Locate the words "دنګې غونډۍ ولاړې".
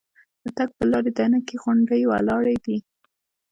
1.17-2.55